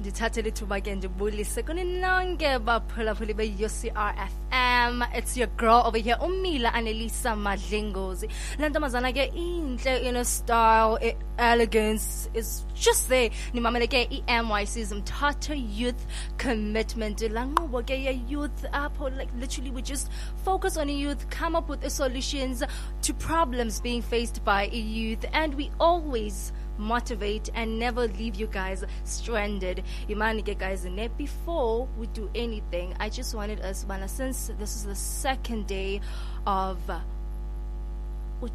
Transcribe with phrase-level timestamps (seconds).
[0.00, 6.74] ndithathe lithuba ke ndibulise kuni nonke baphulaphuli be-ucr fm it's your girl over here umila
[6.74, 8.28] anelisa madlingozi.
[8.58, 13.30] Le ntombazana ke intle ine-style i-elegance is just there.
[13.52, 16.06] Nimamele ke i-mycs mthatha youth
[16.38, 17.20] commitment.
[17.20, 20.10] Laa nkqubo ke ye-youth apho like literally we just
[20.44, 22.62] focus on youth come up with solutions
[23.02, 25.26] to problems being faced by youth.
[25.32, 29.84] And we always motivate and never leave you guys stranded.
[30.08, 34.94] Imanike guys, and before we do anything, I just wanted us, since this is the
[34.94, 36.00] second day
[36.46, 37.00] of uh,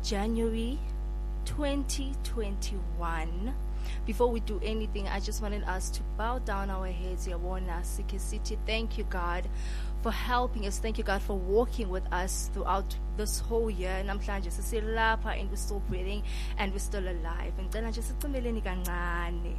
[0.03, 0.79] January
[1.45, 3.53] 2021.
[4.05, 7.27] Before we do anything, I just wanted us to bow down our heads.
[7.27, 8.57] Yawona Sike City.
[8.65, 9.47] Thank you, God,
[10.05, 10.77] for helping us.
[10.77, 14.03] Thank you, God, for walking with us throughout this whole year.
[14.05, 16.21] Namhlanje sisilapha and we're still breathing
[16.59, 17.53] and we're still alive.
[17.57, 19.55] Ngicela nje sicimbeleni kancane.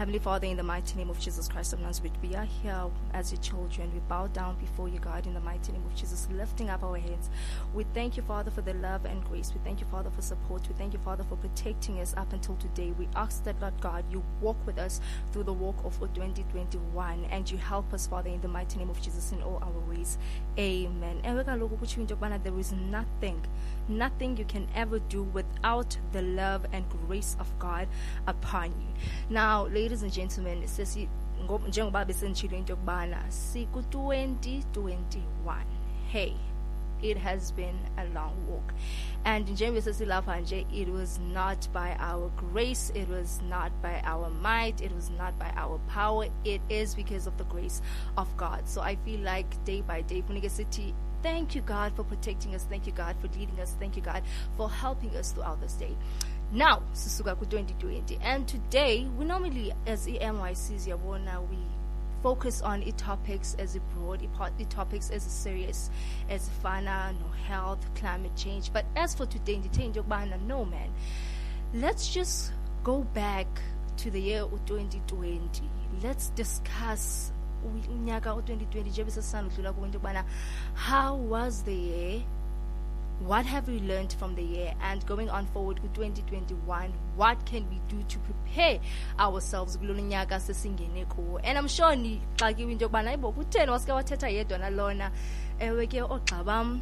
[0.00, 3.32] Heavenly Father, in the mighty name of Jesus Christ of Nazareth, we are here as
[3.32, 3.92] your children.
[3.92, 6.96] We bow down before you, God, in the mighty name of Jesus, lifting up our
[6.96, 7.28] hands.
[7.74, 9.52] We thank you, Father, for the love and grace.
[9.52, 10.66] We thank you, Father, for support.
[10.66, 12.94] We thank you, Father, for protecting us up until today.
[12.98, 17.50] We ask that, Lord God, you walk with us through the walk of 2021 and
[17.50, 20.16] you help us, Father, in the mighty name of Jesus, in all our ways.
[20.58, 21.20] Amen.
[21.24, 23.44] And we're going to look there is nothing,
[23.86, 27.86] nothing you can ever do without the love and grace of God
[28.26, 28.88] upon you.
[29.28, 31.08] Now, ladies and gentlemen, sesi
[31.46, 35.64] ngo- njengoba besenditshilo into yokubana siku-2021
[36.12, 36.32] hey
[37.02, 38.74] it has been a long walk.
[39.24, 44.30] And njengoba sesilapha nje it was not by our grace it was not by our
[44.30, 46.26] might it was not by our power.
[46.44, 47.82] It is because of the grace
[48.16, 48.68] of god.
[48.68, 52.64] So i feel like day by day funeke sithi thank you god for protecting us.
[52.68, 53.76] Thank you god for leading us.
[53.80, 54.22] Thank you god
[54.56, 55.96] for helping us throughout this day
[56.52, 61.58] now sisuka ku-2020 and today we normally as e-mycs yabona we
[62.22, 65.90] focus on a broad e-topics as a serious
[66.28, 68.72] as fana no health climate change.
[68.72, 70.90] But as for today ndithe into yokubana no man.
[71.72, 72.52] Let's just
[72.84, 73.46] go back
[73.96, 75.62] to the year u-2020
[76.02, 77.32] let's discuss
[77.90, 80.24] unyaka u-2020 njengoba sesisandudlula kuwo into yokubana
[80.74, 82.22] how was the year
[83.26, 87.68] what have we learned from the year and going on forward with 2021 what can
[87.68, 88.80] we do to prepare
[89.18, 89.76] ourselves?
[89.76, 91.40] Kulona nyaka sesingene kuwo.
[91.44, 95.10] And i'm sure nixakiwe into yokubana ayibo kutheni wasike wathetha yedwa nalona?
[95.58, 96.80] Ewe ke oogxa bam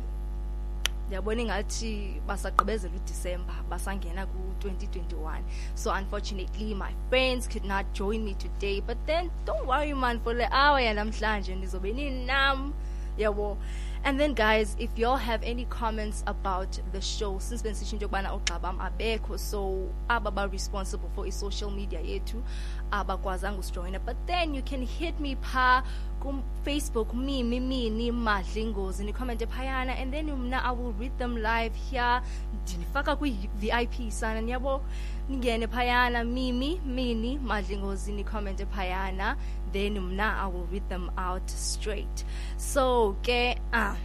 [1.07, 5.41] ndiyabona ingathi basagqibezela udisemba basangena ku-2021
[5.75, 8.81] so unfortunately my friends could not join me today.
[8.81, 12.73] But then don't worry man for le hour yanamhlanje ndizobe ninam
[13.19, 13.59] yabo
[14.05, 18.31] and then guys if y'all have any comments about the show since bensisho into yokubana
[18.31, 22.43] ugxa bam abekho so aba ba-responsible for i-social media yethu
[22.91, 25.83] abakwazanga usijoyina but then you can hit me pha
[26.21, 32.21] kumfacebook mimi mini madlingozi nikhomente phayana and then mna i will read them live here.
[32.63, 34.83] Ndinifaka kwi-vip sana niyabo?
[35.29, 39.37] Ningene phayana mimi mini madlingozi nikhomente phayana
[39.73, 42.25] then mna i will read them out straight.
[42.57, 43.97] So ke ah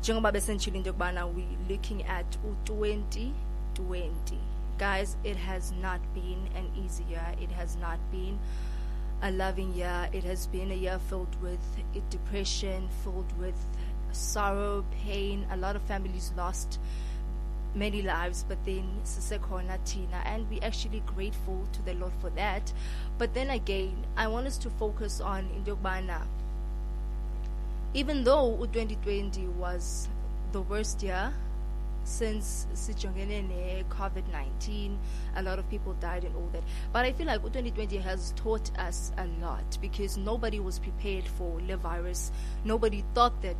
[0.00, 3.32] njengoba besenditshilo into yokubana we looking at u-2020
[4.78, 7.34] guys it has not been an easy year.
[7.40, 8.38] It has not been
[9.22, 10.08] a loving year.
[10.12, 11.60] It has been a year filled with
[12.10, 13.54] depression filled with
[14.12, 15.46] sorrow pain.
[15.50, 16.78] A lot of families lost
[17.74, 22.72] many lives but then sisekhona tina and we're actually grateful to the lord for that.
[23.18, 26.22] But then again i want us to focus on into yokubana
[27.94, 30.08] even though u-2020 was
[30.52, 31.32] the worst year
[32.04, 34.96] since sijongene ne-covid-19
[35.36, 36.62] a lot of people died and all that.
[36.92, 41.60] But i feel like u-2020 has taught us a lot because nobody was prepared for
[41.66, 42.32] the virus.
[42.64, 43.56] Nobody thought that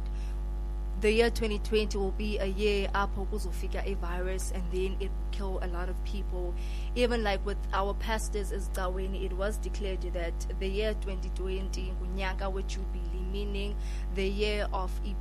[1.02, 5.58] the year 2020 will be a year kuzofika a virus and then it will kill
[5.62, 6.54] a lot of people.
[6.94, 12.52] Even like with our pastors as Daweni, it was declared that the year 2020 ngunyaka
[12.52, 13.74] wejubilee meaning
[14.14, 15.14] the year of a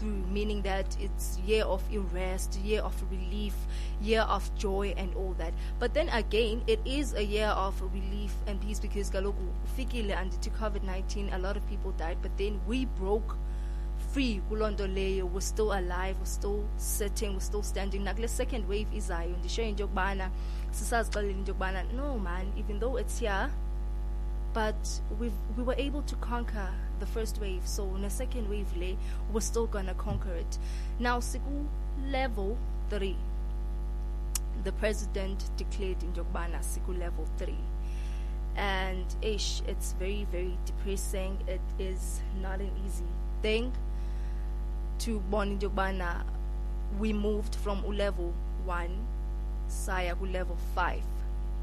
[0.00, 1.82] breakthrough meaning that it's year of
[2.12, 3.54] rest year of relief
[4.00, 5.52] year of joy and all that.
[5.78, 10.32] But then again it is a year of relief and peace because kaloku fikile and
[10.42, 13.36] to covid-19 a lot of people died but then we broke
[14.12, 14.40] free.
[14.50, 18.02] Kuloo nto leyo we're still alive we're still sitting we're still standing.
[18.02, 19.36] Nakule second wave izayo.
[19.36, 20.30] Ndisho into yokubana
[20.72, 23.50] sisazixelela into yokubana no man even though it's here
[24.52, 26.70] but we've, we were able to conquer
[27.00, 27.66] the first wave.
[27.66, 28.96] So in the second wave le
[29.32, 30.58] we're still gonna conquer it.
[30.98, 31.66] Now siku
[32.10, 32.56] level
[32.90, 33.16] 3
[34.64, 37.54] the president declared into yokubana siku level 3
[38.56, 41.38] and ish it's very very depressing.
[41.48, 43.10] It is not an easy
[43.42, 43.72] thing
[45.00, 46.24] to bona into yokubana
[46.98, 48.32] we moved from level
[48.66, 48.88] 1
[49.68, 51.19] saya level 5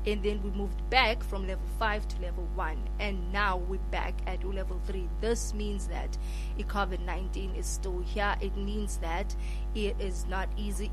[0.08, 4.16] and then we moved back from level 5 to level 1 and now we're back
[4.26, 6.18] at level 3 this means that
[6.58, 8.36] covid-19 is still here.
[8.42, 9.36] It means that
[9.76, 10.90] it is not easy.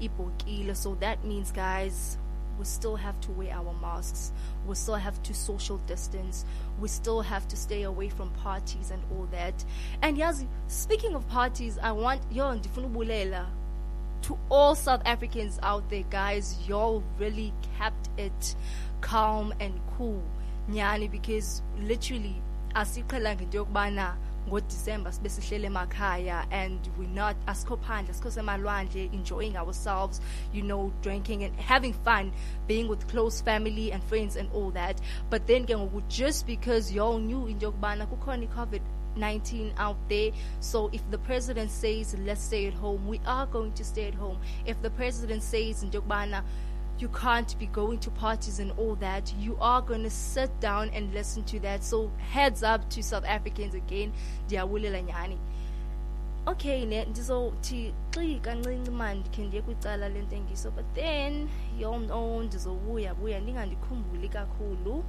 [0.75, 2.19] So that means guys
[2.59, 4.31] we still have to wear our masks.
[4.65, 6.45] We still have to social distance.
[6.79, 9.65] We still have to stay away from parties and all that.
[10.03, 12.59] And yes speaking of parties i want yo
[14.25, 18.55] to all South Africans out there, guys, y'all really kept it
[19.01, 20.23] calm and cool.
[20.71, 22.41] Nyani, because literally,
[22.75, 24.17] asiqhelanga into yokubana
[24.49, 30.21] ngodisemba sibe sihlele emakhaya and we're not asikho phandle asikho semalwandle enjoying ourselves
[30.53, 32.31] you know drinking and having fun
[32.67, 35.01] being with close family and friends and all that
[35.31, 38.83] but then ke ngoku just because y'all knew into yokubana kukhona i-covid
[39.17, 40.33] 19 out there.
[40.59, 44.15] So if the president says, let's stay at home, we are going to stay at
[44.15, 44.39] home.
[44.67, 46.43] If the president says, Ndokbana,
[46.99, 50.91] you can't be going to parties and all that, you are going to sit down
[50.95, 51.83] and listen to that.
[51.83, 54.13] So heads up to South Africans again.
[56.47, 61.49] Okay ndizothi xi kancinci mani ndikhe ndiye kwicala lentengiso but then
[61.79, 65.05] y'all know ndizobuya buya ndingandikhumbuli kakhulu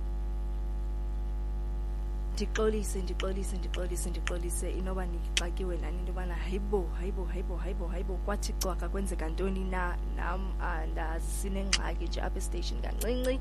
[2.36, 4.72] ndixolise ndixolise ndixolise ndixolise.
[4.72, 9.98] Inoba ndixakiwe nani into yobana hayibo hayibo hayibo hayibo hayibo kwathi cwaka kwenzeka ntoni na?
[10.16, 13.40] Nam ah, andazi sinengxaki nje apha estation kancinci.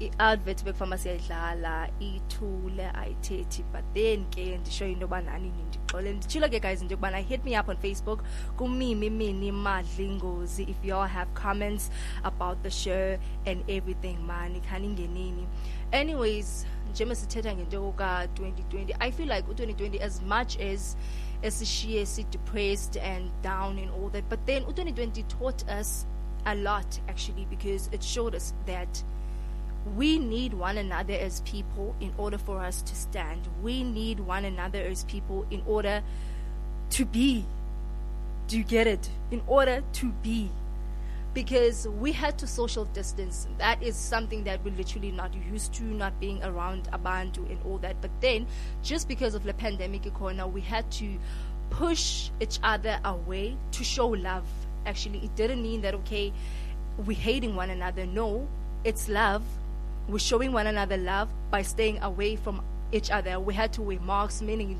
[0.00, 3.62] I-advert bekufama siyayidlala ithule ayithethi.
[3.72, 7.56] But then ke ndisho into yoba nanini ndixole nditshilo ke guys into yokubana hit me
[7.60, 8.22] up on facebook.
[8.56, 10.62] Kumimi mini madli ngozi.
[10.62, 11.90] If you all have comments
[12.24, 15.46] about the show and everything mani khaningenini
[15.92, 20.96] anyways njengoba sithetha ngento ka-2020 i feel like u-2020 as much as
[21.42, 26.06] esishiye si-depressed and down and all that but then u-2020 taught us
[26.44, 29.04] a lot actually because it showed us that
[29.96, 33.48] we need one another as people in order for us to stand.
[33.62, 36.02] We need one another as people in order
[36.90, 37.44] to be.
[38.46, 39.08] Do you get it?
[39.30, 40.50] In order to be
[41.34, 43.46] because we had to social distance.
[43.58, 47.78] That is something that we're literally not used to, not being around Abantu and all
[47.78, 48.00] that.
[48.00, 48.46] But then,
[48.82, 51.16] just because of the pandemic, corona, we had to
[51.70, 54.44] push each other away to show love.
[54.84, 56.32] Actually, it didn't mean that okay,
[56.98, 58.04] we're hating one another.
[58.04, 58.46] No,
[58.84, 59.42] it's love.
[60.08, 63.40] We're showing one another love by staying away from each other.
[63.40, 64.70] We had to wear masks, meaning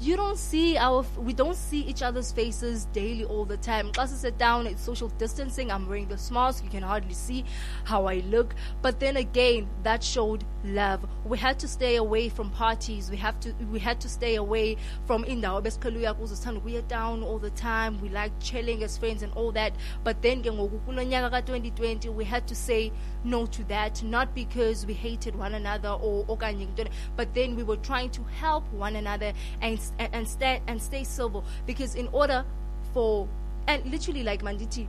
[0.00, 3.90] you don't see our we don't see each other's faces daily all the time.
[3.92, 7.44] Classes sit down it's social distancing i'm wearing the mask you can hardly see
[7.84, 8.54] how i look.
[8.80, 11.04] But then again that showed love.
[11.24, 13.10] We had to stay away from parties.
[13.10, 17.24] We have to we had to stay away from indawo besiqhela kuzo sithanda ukuya down
[17.24, 18.00] all the time.
[18.00, 19.72] We like chilling as friends and all that.
[20.04, 22.92] But then ke ngoku kulo nyaka ka-2020 we had to say
[23.24, 26.24] no to that not because we hated one another or
[27.16, 31.04] but then we were trying to help one another and and, and stay and stay
[31.04, 32.44] civil because in order
[32.94, 33.28] for
[33.66, 34.86] and literally like manditi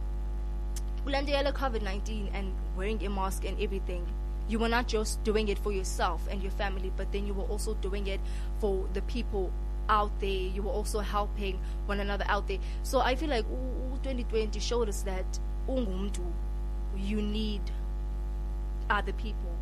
[1.05, 4.05] Ulandela COVID 19 and wearing a mask and everything,
[4.47, 7.45] you were not just doing it for yourself and your family, but then you were
[7.45, 8.19] also doing it
[8.59, 9.51] for the people
[9.87, 10.29] out there.
[10.29, 12.59] You were also helping one another out there.
[12.83, 13.45] So I feel like
[14.03, 15.39] 2020 showed us that
[16.97, 17.61] you need
[18.89, 19.55] other people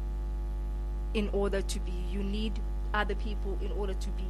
[1.13, 1.93] in order to be.
[2.11, 2.53] You need
[2.93, 4.23] other people in order to be.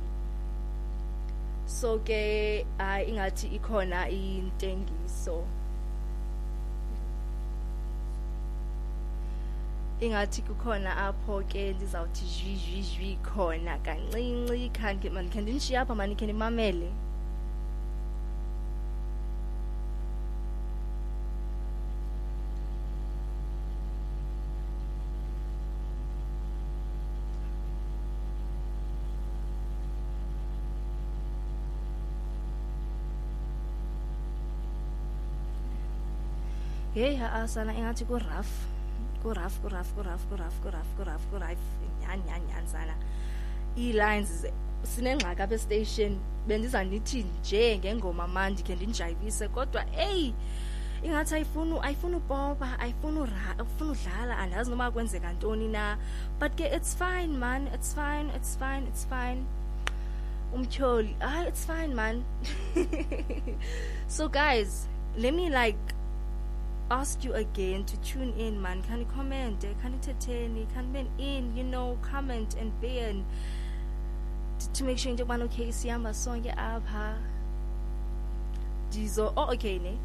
[1.67, 5.43] so ke hayi ingathi ikhona intengiso
[9.99, 16.25] ingathi kukhona apho ke ndizawuthi zwi zwi zwi khona kancinci khange mandikhe ndinishiye apha mandikhe
[16.25, 16.89] ndimamele
[36.97, 38.51] okay, أصلا إن تقول رف
[39.23, 41.57] كرف كرف كرف كرف كرف كرف كرف
[42.01, 42.95] يعني يعني يعني sana.
[43.77, 44.47] E-lines.
[44.83, 46.11] sinengxaki apha estation
[46.47, 50.33] bendiza ndithi nje ngengoma mandi khe ndinjayivise kodwa eyi
[51.03, 55.97] ingathi ayifuni ayifuni upopa ayifuni ufuna udlala andazi noba kwenzeka ntoni na.
[56.39, 59.45] But ke it's fine man it's fine it's fine it's fine.
[60.55, 62.23] Umtyholi Ah, it's fine man.
[64.07, 64.87] So guys
[65.17, 65.96] let me like
[66.89, 68.81] ask you again to tune in, man.
[68.83, 69.61] Can you comment?
[69.61, 70.67] Can you entertain?
[70.73, 71.55] Can you in?
[71.55, 73.25] You know, comment and be in
[74.59, 75.71] to, to make sure into one okay.
[75.71, 77.15] see i'm sonke apha.
[78.91, 79.33] Dizo.
[79.35, 79.97] Oh, okay, ne.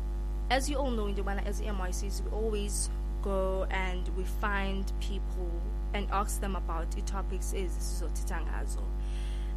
[0.50, 2.90] As you all know, in the one as MYCs, we always
[3.22, 5.50] go and we find people
[5.94, 8.82] and ask them about the topics is so zotitangazo.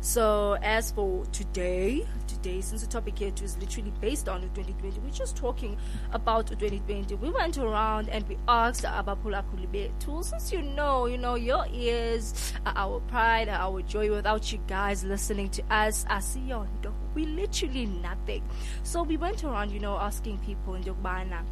[0.06, 5.10] So as for today, today since the topic here is literally based on 2020, we're
[5.10, 5.76] just talking
[6.12, 7.16] about 2020.
[7.16, 12.54] We went around and we asked Abapula Kulibetu, since you know, you know, your ears
[12.68, 14.12] are our pride, are our joy.
[14.12, 18.44] Without you guys listening to us, Asiyondo, we literally nothing.
[18.84, 21.44] So we went around, you know, asking people in Yogbana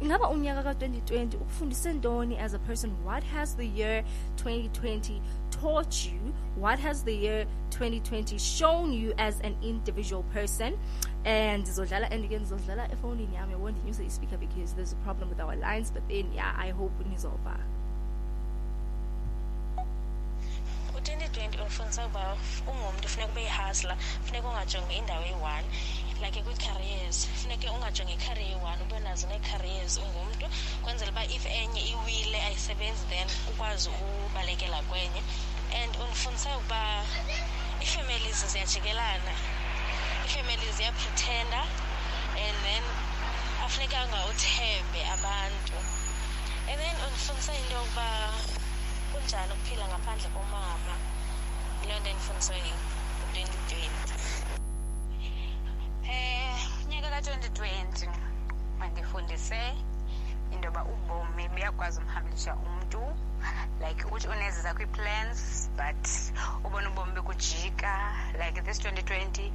[0.00, 4.04] ingaba unyaka ka-2020 ukufundise ntoni as a person what has the year
[4.36, 5.20] 2020
[5.60, 10.78] taught you what has the year 2020 shown you as an individual person.
[11.24, 15.40] And ndizodlala and again ndizodlala efowunini yami yabo ndinyuse ispeaker because there's a problem with
[15.40, 17.56] our lines but then yeah i hope nizova
[20.96, 25.64] u-2020 undifundisa ukuba ungumntu funeka ube yihasla funeka ungajongi indawo eyi-one
[26.22, 26.44] like
[27.70, 30.46] ungajongi icareer eyi-one ube nazo nee-careers ungumntu
[30.82, 33.88] kwenzela uba if enye iwile ayisebenzi then ukwazi
[34.26, 35.22] ubalekela kwenye.
[35.82, 37.04] And undifundisa ukuba
[37.82, 39.32] ii-families ziyajikelana
[40.24, 41.60] ii-families ziyapretenda
[42.46, 42.82] and then
[43.64, 45.76] afunekanga uthembe abantu.
[46.70, 48.06] And then undifundisa into yokuba
[49.12, 50.94] kunjani ukuphila ngaphandle komama.
[51.82, 52.56] Yiloo nto endifundiswe
[53.22, 54.14] u-twenty twenty.
[56.10, 58.33] Eh unyaka ka-2020
[58.84, 59.74] mandifundise
[60.52, 62.00] into yoba ubomi buyakwazi
[62.66, 63.00] umntu
[63.80, 64.28] like uthi
[65.76, 66.04] but
[66.64, 68.12] ubona ubomi bekujika.
[68.38, 69.52] Like this 2020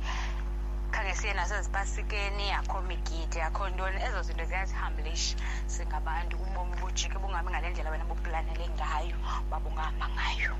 [0.91, 4.01] khange siye nasezipasikeni akho migidi akho ntoni.
[4.01, 4.45] Ezo zinto
[5.67, 6.37] singabantu.
[6.37, 7.17] Ubomi bujike
[7.51, 9.17] ngale ndlela wena ngayo
[10.09, 10.55] ngayo.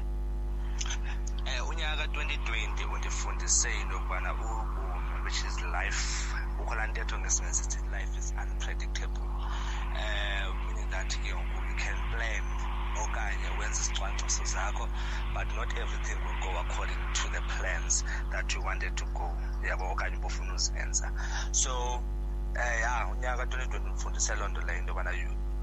[1.45, 8.33] Eh unyaka ka2020 undifundise into yokubana ubomi which is life laa ntetho sithi life is
[8.41, 9.29] unpredictable.
[9.95, 12.43] Um meaning that ke ngoku you can plan
[12.95, 14.87] okanye wenze izicwangciso zakho
[15.33, 19.31] but not everything will go according to the plans that you wanted to go
[19.63, 21.11] yabo okanye ubufuna uzenza.
[21.51, 22.03] So
[22.55, 25.11] eh ya unyaka ka2020 undifundise loo nto leyo into yobana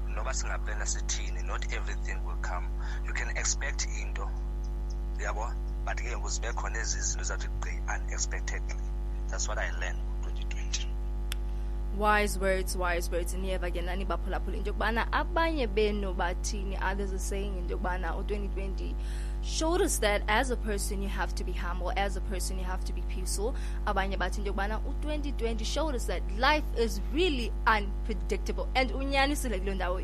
[0.07, 2.67] noba singaplana sithini not everything will come.
[3.05, 4.29] You can expect into
[5.19, 5.53] yabo
[5.85, 8.75] but ke ngoku zibe khona ezi zinto zathi gqi unexpectedly.
[9.29, 10.16] That's what i learned.
[10.16, 10.16] ku-2020
[11.97, 17.19] wise words wise words niyeva ke nani baphulaphula into yokubana abanye benu bathini others are
[17.19, 18.93] saying into yokubana u-2020
[19.41, 21.91] showed us that as a person you have to be humble.
[21.95, 23.55] As a person you have to be peaceful.
[23.85, 28.67] Abanye bathi into yokubana u-2020 showed us that life is really unpredictable.
[28.75, 28.91] And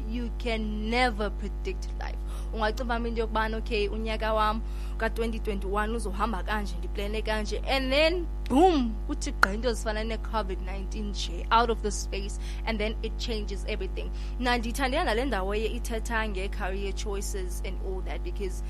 [0.10, 2.16] you can never predict life
[2.54, 4.62] ungacinga into yokubana okay unyaka wam
[4.98, 11.70] ka-2021 uzohamba kanje ndiplane kanje and then boom kuthi gqa into zifana ne-covid-19 nje out
[11.70, 14.12] of the space and then it changes everything.
[14.40, 18.64] Na ndithandela nale ndawo ye ithetha nge-career choices and all that because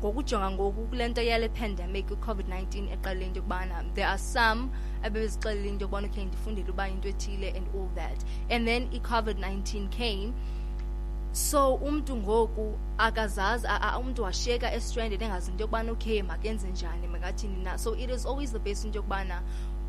[0.00, 4.68] ngokujonga ngoku kule nto yale pandemic i-covid-19 eqalele into yokubana there are some
[5.02, 8.24] abebezixelele into yokubana okay ndifundele uba into ethile and all that.
[8.50, 10.32] And then i-covid-19 came
[11.32, 13.66] so umntu ngoku akazazi
[14.00, 17.78] umntu washiyeka estranded engazi into yokubana okay makenze njani makathini na.
[17.78, 19.42] So it is always the best into yokubana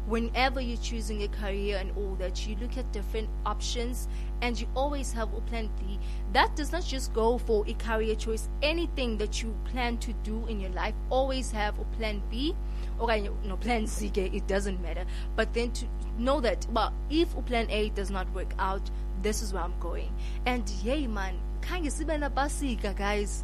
[0.07, 4.09] whenever you're choosing a career and all that you look at different options
[4.41, 5.99] and you always have a plan b.
[6.33, 8.49] That does not just go for a career choice.
[8.61, 12.55] Anything that you plan to do in your life always have a plan b.
[12.99, 15.05] Okay no plan c it doesn't matter.
[15.35, 15.85] But then to
[16.17, 18.89] know that well if plan a does not work out
[19.23, 20.11] this is where i'm going.
[20.45, 23.43] And yay man khange sibe napasika guys?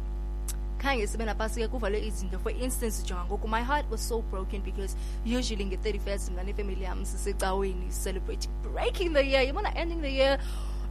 [0.78, 2.38] Khange sibe napasika kuvale izinto.
[2.40, 7.04] For instance jonga ngoku my heart was so broken because usually nge-31st mna nefamily yam
[7.04, 9.42] sisecaweni celebrating breaking the year.
[9.42, 10.38] You yabona ending the year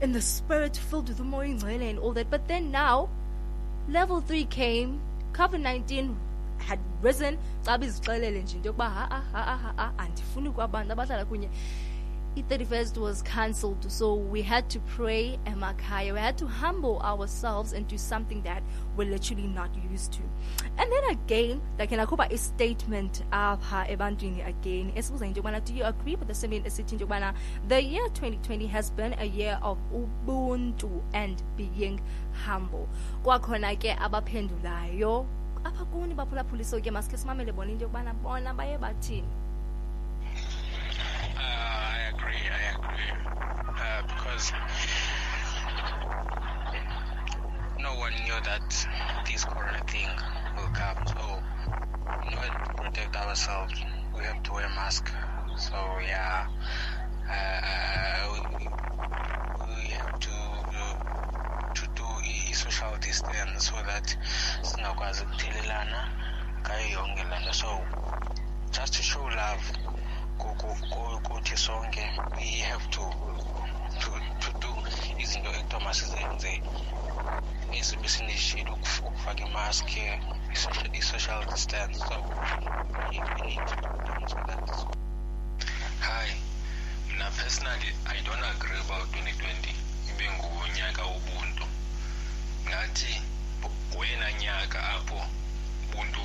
[0.01, 2.29] in the spirit filled with umoya ingcwele and all that.
[2.29, 3.09] But then now
[3.87, 4.99] level 3 came
[5.33, 6.15] covid-19
[6.57, 7.37] had risen.
[7.63, 11.49] Caba izixelele nje into yokuba ha-a ha-a ha-a andifuni kwabantu abahlala kunye
[12.37, 17.87] i-31st was cancelled so we had to pray emakhaya we had to humble ourselves and
[17.87, 18.61] do something that
[18.95, 20.19] we're literally not used to.
[20.77, 24.91] And then again like nakhupha i-statement apha ebantwini again.
[24.95, 26.65] Esibuza into yokubana do you agree with the statement?
[27.67, 32.01] The year 2020 has been a year of ubuntu and being
[32.45, 32.87] humble.
[33.23, 35.25] Kwakhona ke abaphendulayo
[35.63, 38.53] apha kuni baphulaphuliso ke masikhe simamele bona
[41.39, 42.43] Uh, I agree.
[42.51, 43.11] I agree.
[43.79, 44.53] Uh, because
[47.79, 48.61] no one knew that
[49.25, 50.09] this corona thing
[50.55, 50.97] will come.
[51.07, 51.43] So
[52.23, 53.73] in order to protect ourselves,
[54.17, 55.11] we have to wear mask.
[55.55, 55.77] So
[56.07, 56.45] yeah,
[57.31, 58.69] uh, we,
[59.67, 60.31] we have to
[61.73, 62.05] to do
[62.53, 64.05] social distance so that
[64.69, 65.99] singakwazi ukuthelelana
[66.61, 67.53] ngayo yonke lana.
[67.53, 67.69] So
[68.71, 69.63] just to show love
[70.39, 72.01] kuthi sonke
[72.35, 73.01] we have to
[73.99, 74.71] to to do
[75.19, 76.61] izinto ekuthiwa masizenze
[77.77, 79.87] ezibe sinishile ukuf- ukufaka imask
[80.53, 81.97] i-social- i-social distance.
[82.07, 82.15] So
[83.09, 84.65] we we need to do things like that.
[85.99, 86.27] Hi,
[87.07, 89.75] mina personally I don't agree about 2020
[90.09, 91.65] ibe ngunyaka wobuntu.
[92.67, 93.21] Ngathi
[93.61, 95.19] bu- wena nyaka apho
[95.83, 96.21] ubuntu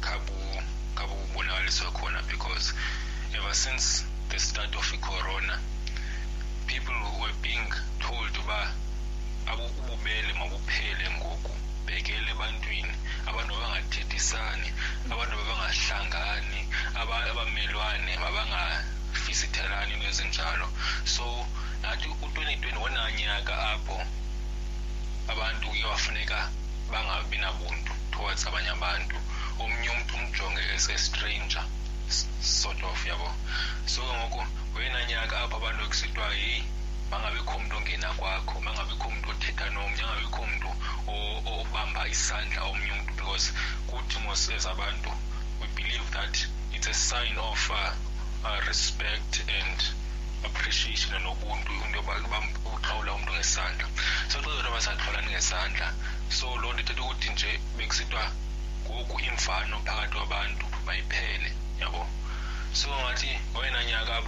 [0.00, 0.62] kabu
[0.94, 2.72] kabu bonakaliswa khona because
[3.36, 5.58] ever since the start of i-corona
[6.66, 7.68] people were being
[8.00, 8.72] told uba
[9.46, 11.52] abu- ububele mabuphele ngoku
[11.86, 12.92] bhekele ebantwini
[13.26, 14.68] abantu mabangathethisani
[15.12, 16.60] abantu mabangahlangani
[17.00, 20.68] aba- abamelwane mabangafisithelani into ezinjalo.
[21.04, 21.24] So
[21.82, 23.98] nathi u-2020 wonanyaka apho
[25.32, 26.38] abantu kuyawafuneka
[26.92, 29.16] bangabi nabuntu towards abanye abantu.
[29.58, 31.64] Omnye umntu umjonge as a stranger.
[31.64, 31.87] s-
[32.40, 33.30] sort of yabo.
[33.86, 34.44] So ngoku
[34.76, 36.64] wena nyaka apho abantu kusithiwa heyi
[37.10, 40.68] mangabikho umntu ongena kwakho mangabikho umntu othetha nomnye angabikho umntu
[41.08, 43.52] o- obamba isandla omnye umntu because
[43.88, 45.10] kuthi mos as abantu
[45.60, 46.34] we believe that
[46.72, 47.92] it's a sign of uh,
[48.44, 49.78] uh, respect and
[50.44, 53.86] appreciation nobuntu into yoba bam- uxhawula umntu ngesandla.
[54.28, 55.88] So xa zonto basaxhawulani ngesandla
[56.30, 58.24] so loo nto ithetha ukuthi nje bekusithiwa
[58.86, 61.50] ngoku imvano phakathi kwabantu mayiphele
[61.80, 62.06] yabo.
[62.72, 64.22] So ngathi wena nyaka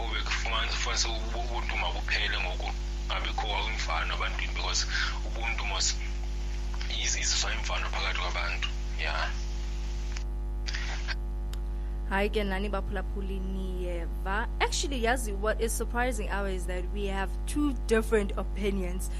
[1.09, 1.77] ubuntu
[2.41, 2.71] ngoku.
[4.55, 4.87] Because
[5.27, 5.65] ubuntu
[7.91, 8.69] phakathi kwabantu.
[9.01, 9.31] Yeah
[12.11, 17.31] hayi ke nani baphulaphuli niyeva actually yazi what is surprising our is that we have
[17.47, 19.11] two different opinions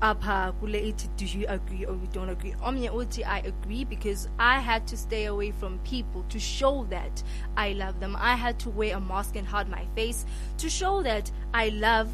[0.00, 4.28] apha kule ithi do you agree or we don't agree omnye uthi i agree because
[4.38, 7.22] i had to stay away from people to show that
[7.56, 10.26] i love them i had to wear a mask and hide my face
[10.58, 12.08] to show that i love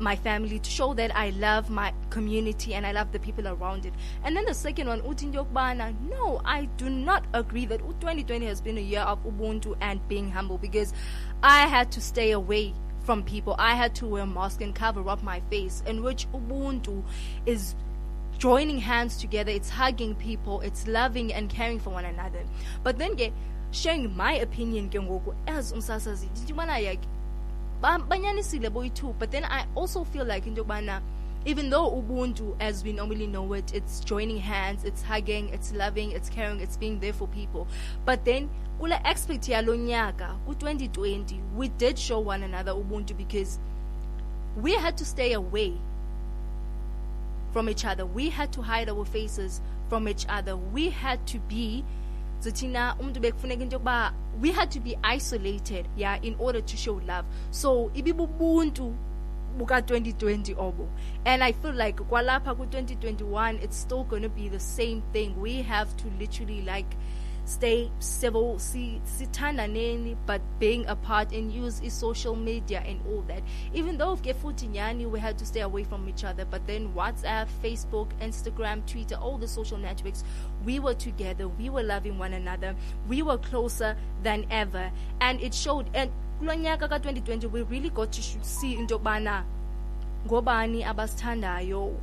[0.00, 3.84] my family to show that I love my community and I love the people around
[3.84, 3.92] it.
[4.22, 8.46] And then the second one, uthi into yokubana, no, I do not agree that 2020
[8.46, 10.92] has been a year of Ubuntu and being humble because
[11.42, 12.74] I had to stay away
[13.08, 13.54] from people.
[13.58, 17.02] I had to wear a mask and cover up my face, in which Ubuntu
[17.46, 17.74] is
[18.36, 22.44] joining hands together, it's hugging people, it's loving and caring for one another.
[22.82, 23.32] But then ke
[23.70, 27.00] sharing my opinion ke ngoku as umsasazi, ndibona like
[27.80, 30.64] ba- banyanisile boyi-two but then i also feel like into
[31.48, 36.12] even though ubuntu as we normally know it it's joining hands it's hugging it's loving
[36.12, 37.66] it's caring it's being there for people.
[38.04, 43.58] But then kule aspect yalo nyaka ku-2020 we did show one another ubuntu because
[44.60, 45.72] we had to stay away
[47.54, 48.04] from each other.
[48.04, 50.54] We had to hide our faces from each other.
[50.54, 51.82] We had to be
[54.40, 57.24] we had to be isolated yeah in order to show love.
[57.50, 58.94] So ibibubuntu
[59.58, 60.88] buka-2020 obo.
[61.24, 65.38] And i feel like kwalapha ku-2021 it's still going to be the same thing.
[65.40, 66.96] We have to literally like
[67.48, 68.58] stay civil.
[68.58, 73.42] Si sithandaneni but being apart and use social media and all that.
[73.72, 76.92] Even though ke futhi nyani we had to stay away from each other but then
[76.94, 80.24] whatsapp facebook instagram twitter all the social networks
[80.64, 81.48] we were together.
[81.48, 82.74] We were loving one another.
[83.08, 84.90] We were closer than ever.
[85.20, 89.44] And it showed and kulo nyaka ka-2020 we really got to see into yokubana
[90.26, 91.94] ngobani abasithandayo?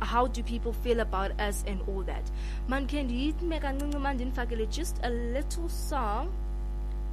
[0.00, 2.24] How do people feel about us and all that?
[2.68, 6.28] Man khe ndiyime kancinci ma ndinifakele just a little song.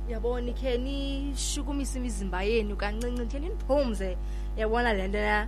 [0.09, 2.75] Yabo nikhe nishukumise imizimba yenu?
[2.75, 4.17] Kancinci ndikhe ndiniphumze
[4.57, 5.19] yabona le nto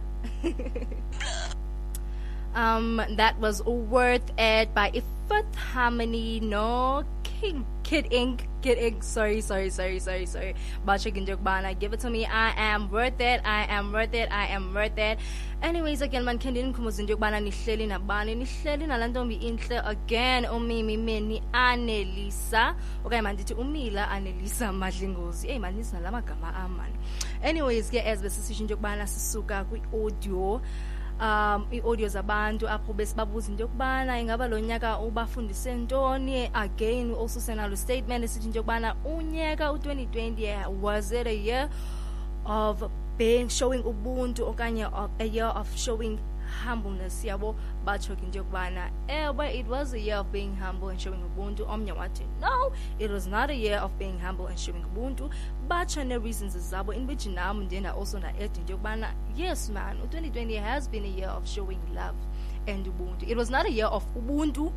[2.56, 4.92] um that was worth it by
[5.28, 7.04] Fifth Harmony no
[7.42, 10.54] Kid Ink Kid Ink sorry sorry sorry sorry sorry.
[10.86, 12.26] Bacha Ginjokbana give it to me.
[12.26, 13.42] I am worth it.
[13.44, 14.30] I am worth it.
[14.32, 15.18] I am worth it.
[15.64, 20.46] Anyways again man khe ndinikhumbuze into yokubana nihleli nabani nihleli nalaa ntombi intle again.
[20.46, 25.48] Oh, Umimi meni anelisa okanye mandithi oh, umila anelisa madlingozi.
[25.48, 26.94] Eyi mandithi nala magama ah, am mani
[27.44, 30.62] anyways ke as besisitsho into yokubana sisuka kwi-audio
[31.22, 36.50] um ii-audio zabantu apho besibabuza into yokubana ingaba lo nyaka ubafundise ntoni?
[36.54, 41.70] Again also senalo statement esithi into yokubana unyaka u-2020 was it a year
[42.46, 42.84] of
[43.18, 44.86] being showing ubuntu okanye
[45.20, 46.18] a year of showing
[46.52, 51.00] humbleness yabo batsho ke into yokubana ewe it was a year of being humble and
[51.00, 51.66] showing ubuntu.
[51.66, 51.94] Omnye
[52.40, 55.32] no it was not a year of being humble and showing ubuntu.
[55.68, 60.88] Batsho nee-reasons zabo in which nam ndiye also nda-eda into yokubana yes man u-2020 has
[60.88, 62.16] been a year of showing love
[62.68, 63.28] and ubuntu.
[63.28, 64.72] It was not a year of ubuntu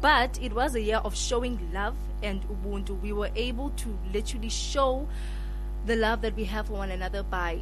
[0.00, 3.00] but it was a year of showing love and ubuntu.
[3.00, 5.08] We were able to literally show
[5.86, 7.60] the love that we have for one another by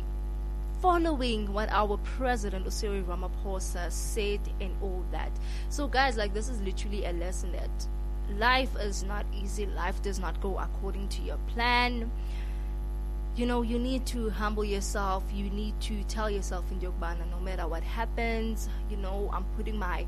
[0.83, 5.31] following what our president Cyril Ramaphosa said and all that.
[5.69, 7.71] So guys, like this is literally a lesson that
[8.37, 9.67] life is not easy.
[9.67, 12.11] Life does not go according to your plan.
[13.37, 15.23] You know, you need to humble yourself.
[15.33, 19.79] You need to tell yourself in Yogbana, no matter what happens, you know, I'm putting
[19.79, 20.05] my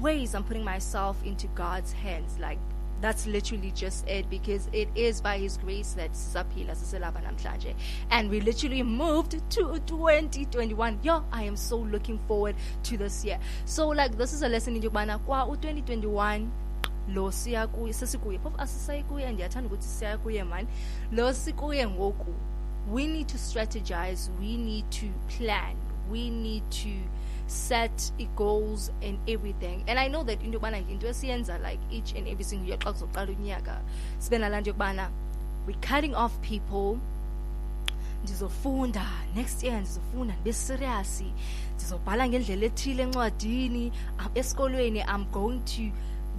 [0.00, 2.38] ways, I'm putting myself into God's hands.
[2.38, 2.58] Like
[3.04, 7.74] that's literally just it because it is by his grace that sisaphila siselapha namhlanje
[8.10, 13.38] and we literally moved to 2021 yo i am so looking forward to this year.
[13.64, 16.46] So like this is a lesson in yokubana kwa u-2021
[17.08, 18.38] lo siya kuye sesikuye.
[18.38, 20.68] Phofu asisayi kuye ndiyathanda ukuthi siya mani
[21.12, 22.34] lo sikuye ngoku.
[22.92, 24.30] We need to strategize.
[24.40, 25.76] We need to plan.
[26.10, 26.88] We need to
[27.46, 29.84] set goals and everything.
[29.86, 32.92] And i know that into yokubana into esiyenza like each and every single year xa
[32.92, 33.80] kuzoqala unyaka
[34.18, 35.10] sibe nalaa nto yokubana
[35.66, 36.98] we're cutting off people.
[38.24, 41.22] Ndizofunda next year ndizofunda ndibe serious
[41.74, 43.92] ndizobhala ngendlela ethile encwadini
[44.34, 45.82] esikolweni i'm going to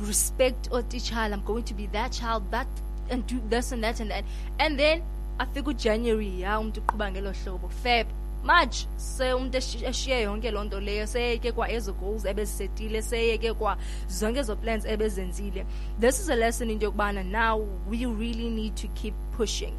[0.08, 2.68] respect ootitshala i'm going to be that child that
[3.12, 4.26] and do this and that and that.
[4.60, 5.02] And then
[5.38, 8.08] afika ujanuary ya umntu uqhuba ngelo hlobo feb
[8.46, 13.78] march se umuntu eshiye yonke loo nto leyo seyeke kwa ezo goals ebezisetile seyeke kwa
[14.08, 15.66] zonke ezo plans ebezenzile.
[16.00, 19.74] This is a lesson into yokubana now we really need to keep pushing.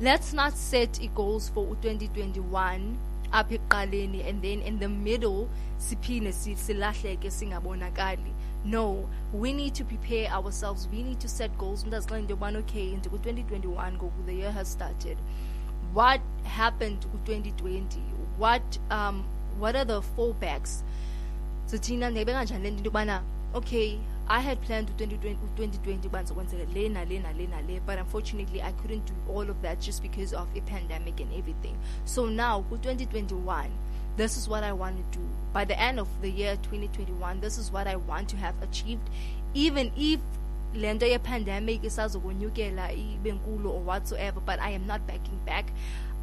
[0.00, 2.96] Let's not set goals for 2021
[3.32, 8.32] apha ekuqaleni and then in the middle siphinde silahleke singabonakali.
[8.64, 10.88] No we need to prepare ourselves.
[10.92, 11.84] We need to set goals.
[11.84, 15.16] Umntu azixela into yokubana okay into ku-2021 ngoku the year has started
[15.94, 17.98] what happened ku-2020
[18.38, 19.24] what um
[19.58, 20.82] what are the fallbacks
[21.66, 23.20] so thina ndiyabe kanjani le
[23.54, 29.42] okay I had planned to 2020, 2020 once le but unfortunately I couldn't do all
[29.42, 31.76] of that just because of a pandemic and everything.
[32.04, 33.70] So now, for 2021,
[34.16, 35.24] this is what I want to do.
[35.52, 39.08] By the end of the year 2021, this is what I want to have achieved,
[39.54, 40.20] even if
[40.74, 45.66] lento ye pandemic isazokonyukela ibe nkulu or whatsoever but i am not backing back.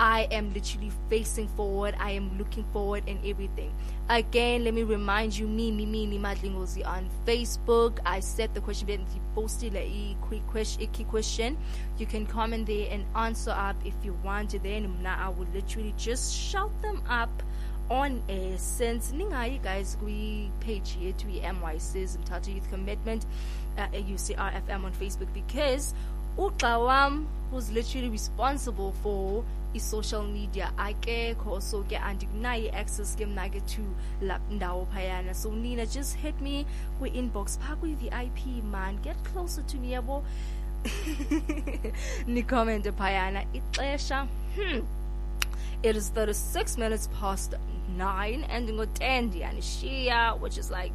[0.01, 3.71] I am literally facing forward i am looking forward and everything.
[4.07, 7.99] Again let me remind you me me me madlingozi on facebook.
[8.05, 11.57] I set the question and posted a quick question a key question.
[11.97, 14.51] You can comment there and answer up if you want.
[14.51, 17.43] To then i will literally just shout them up
[17.89, 23.25] on air since ningayi guys kwi-page yethu i-mycis mthatha youth commitment
[23.79, 25.93] uh, ucrfm on facebook because
[26.37, 29.43] uxa was literally responsible for
[29.75, 30.71] i-social media.
[30.77, 33.83] Akekho so ke andikunayo i-access ke mna ke to
[34.21, 34.87] la ndawo
[35.33, 36.65] so nina just hit me
[36.99, 38.99] kwi-inbox phaa kwi-vip man.
[39.03, 40.23] Get closer to me yabo.
[42.27, 43.45] Nikommente phayana.
[43.53, 44.79] Ixesha hmm
[45.81, 47.55] it is 36 minutes past
[47.95, 50.93] 9 and ngo 10 ndiyanishiya which is like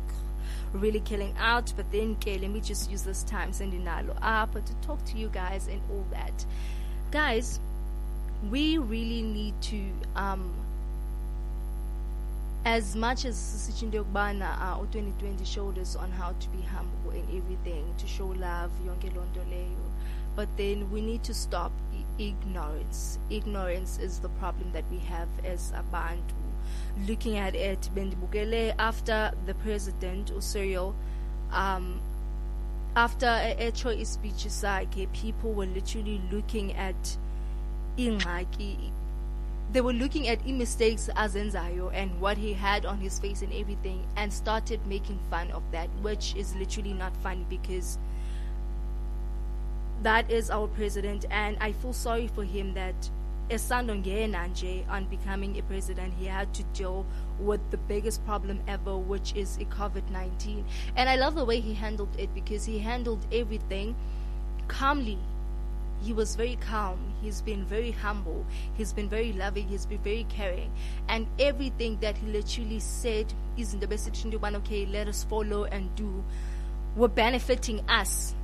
[0.74, 4.52] really killing out but then okay, let me just use this time sending nalo up
[4.52, 6.44] to talk to you guys and all that.
[7.10, 7.60] Guys
[8.50, 9.80] we really need to
[10.16, 10.52] um
[12.66, 18.06] as much as uh, u-2020 showed us on how to be humble and everything to
[18.06, 19.84] show love yonke loo nto leyo.
[20.34, 21.72] But then we need to stop
[22.18, 23.18] ignorance.
[23.30, 26.43] Ignorance is the problem that we have as abantu
[27.06, 30.94] looking at it bendibukele after the president uCyril
[31.52, 32.00] um
[32.96, 37.16] after etsho ispeech sakhe people were literally looking at
[37.96, 38.90] ingxaki.
[39.72, 44.06] They were looking at mistakes azenzayo and what he had on his face and everything
[44.16, 47.98] and started making fun of that which is literally not funny because
[50.02, 51.24] that is our president.
[51.30, 53.10] And i feel sorry for him that
[53.48, 57.04] esandongena nje on becoming a president he had to deal
[57.40, 60.64] with the biggest problem ever which is covid-19
[60.96, 63.94] and i love the way he handled it because he handled everything
[64.68, 65.18] calmly.
[66.02, 66.98] He was very calm.
[67.22, 68.44] He's been very humble.
[68.76, 69.68] He's been very loving.
[69.68, 70.70] He's been very caring.
[71.08, 74.40] And everything that he literally said is in the best situation.
[74.40, 76.22] One, okay let us follow and do.
[76.96, 78.34] Were benefiting us.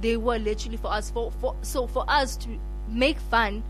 [0.00, 3.62] They were literally for us for, for so for us to make fun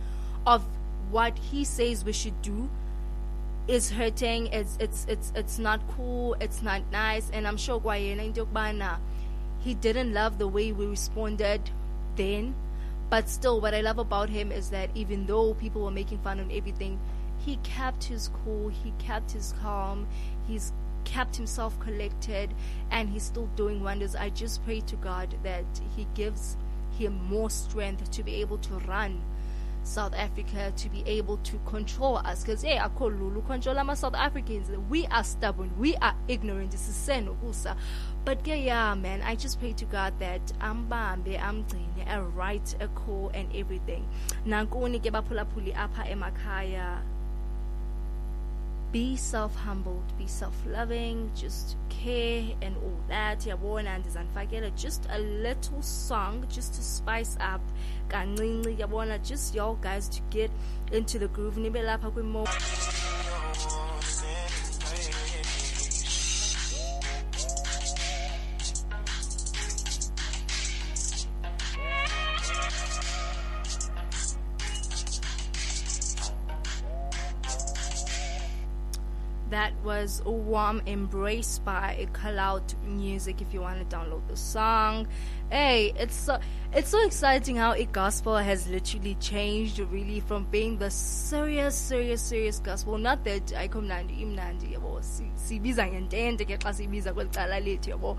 [0.47, 0.63] of
[1.11, 2.69] what he says we should do
[3.67, 7.31] is hurting it's it's it's it's not cool it's not nice.
[7.31, 7.81] And i'm sure
[9.61, 11.71] he didn't love the way we responded
[12.17, 12.55] then.
[13.11, 16.41] But still what i love about him is that even though people were making fun
[16.41, 16.99] of everything
[17.39, 20.07] he kept his cool he kept his calm
[20.47, 20.73] he's
[21.05, 22.53] kept himself collected
[22.91, 24.17] and he's still doing wonders.
[24.17, 25.65] I just pray to god that
[25.97, 26.57] he gives
[26.99, 29.21] him more strength to be able to run
[29.85, 32.43] South Africa to be able to control us.
[32.43, 34.71] Because hey call lulu control ama South Africans.
[34.89, 35.71] We are stubborn.
[35.79, 36.73] We are ignorant.
[36.73, 37.77] This is sisenokusa
[38.25, 42.89] but ke yeah man I just pray to God that ambambe amgcine a right a
[42.89, 44.09] core and everything.
[44.47, 47.03] Nankuni ke baphulaphuli apha emakhaya
[48.95, 55.05] be self-humbled be self-loving just care and all that Yeah, boy, and yabona ndizanifakela just
[55.11, 57.61] a little song just to spice up
[58.09, 60.51] kancinci yabona just y'all guys to get
[60.93, 61.57] into the groove.
[61.57, 62.47] Nibe lapha kwimo
[79.55, 83.41] that was a warm embrace by Cloud Music.
[83.41, 85.07] If you want to download the song,
[85.49, 86.41] hey, it's so
[86.73, 92.21] it's so exciting how a gospel has literally changed really from being the serious, serious,
[92.21, 92.99] serious gospel.
[92.99, 95.01] Not that I come nandi imnandi yabo
[95.37, 98.19] sibiza ngentente ke xa sibiza kweli cala lethu yabo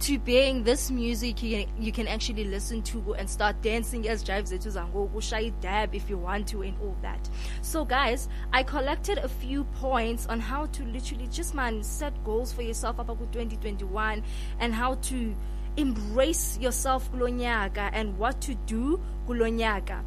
[0.00, 4.22] to being this music you can, you can actually listen to and start dancing as
[4.22, 7.28] jive zethu zangoku shy dab if you want to and all that.
[7.62, 12.52] So guys i collected a few points on how to literally just man set goals
[12.52, 14.22] for yourself up to 2021
[14.60, 15.34] and how to
[15.76, 20.02] embrace yourself kulonyaka and what to do kulonyaka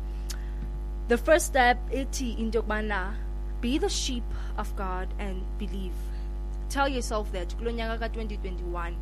[1.08, 3.14] the first step iti into yokubana
[3.62, 4.24] be the sheep
[4.58, 5.94] of god and believe.
[6.70, 8.96] Tell yourself that kulonyaka ka 2021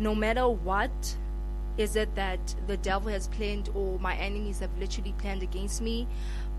[0.00, 1.16] no matter what
[1.76, 6.08] is it that the devil has planned or my enemies have literally planned against me,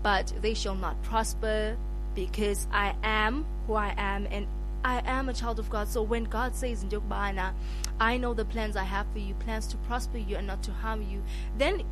[0.02, 1.76] but they shall not prosper
[2.14, 4.46] because I am who I am and
[4.84, 5.88] I am a child of God.
[5.88, 7.52] So when God says in Jokbana,
[8.00, 10.72] I know the plans I have for you, plans to prosper you and not to
[10.72, 11.22] harm you,
[11.56, 11.84] then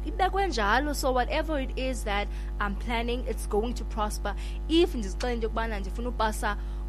[0.95, 2.27] so whatever it is that
[2.59, 4.35] I'm planning, it's going to prosper.
[4.69, 5.03] If in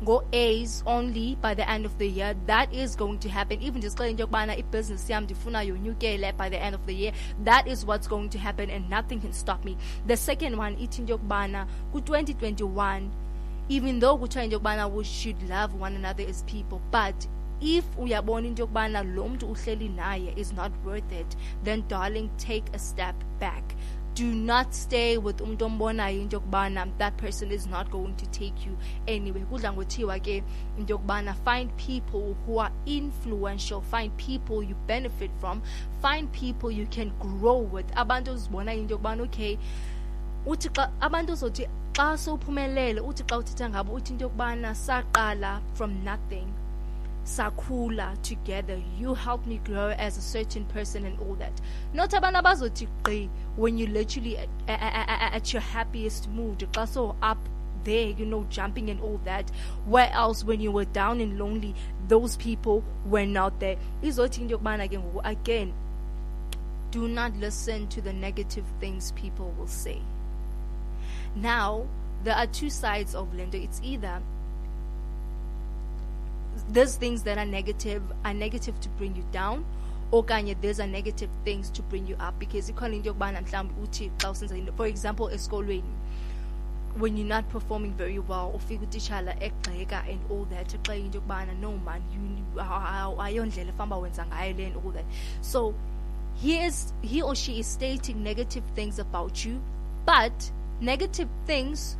[0.05, 2.35] go A's only by the end of the year.
[2.47, 3.61] That is going to happen.
[3.61, 7.11] Even just in yokubana business yam ndifuna yonyukele by the end of the year.
[7.43, 9.77] That is what's going to happen and nothing can stop me.
[10.07, 13.09] The second one, ithi yokubana ku 2021
[13.69, 17.15] even though kuthiwa into we should love one another as people but
[17.61, 22.29] if we uyabona into yokubana lo mntu uhleli naye is not worth it then darling
[22.37, 23.63] take a step back
[24.15, 28.65] do not stay with umuntu ombonayo into yokubana that person is not going to take
[28.65, 30.43] you anyway kudla ngothiwa ke
[30.77, 35.61] into yokubana find people who are influential find people you benefit from
[36.01, 37.85] find people you can grow with.
[37.95, 39.57] Abantu ozibona into yokubana okay
[40.45, 46.03] uthi xa abantu uzothi xa sowuphumelele uthi xa uthetha ngabo uthi into yokubana saqala from
[46.03, 46.47] nothing
[47.23, 51.53] sakhula together you helped me grow as a certain person and all that
[51.93, 57.37] not abantu abazothi when you literally at, at, at your happiest mood xa so up
[57.83, 59.49] there, you know, jumping and all that.
[59.85, 61.75] Where else, when you were down and lonely,
[62.07, 63.77] those people were not there.
[64.03, 65.73] Again, Again,
[66.91, 70.01] do not listen to the negative things people will say.
[71.35, 71.85] Now,
[72.23, 73.57] there are two sides of Linda.
[73.57, 74.21] It's either
[76.73, 79.65] those things that are negative are negative to bring you down
[80.11, 82.37] okanye these are negative things to bring you up.
[82.39, 85.83] Because ikhona into yokubana mhlawumbi uthi xa usenza into for example esikolweni
[86.97, 91.53] when you're not performing very well ufika utitshala egxeka and all that explain into yokubana
[91.61, 92.01] no man
[93.19, 95.05] ayondlela efamba wenza ngayo le and all that.
[95.41, 95.73] So
[96.35, 99.61] he is he or she is stating negative things about you
[100.05, 101.97] but negative things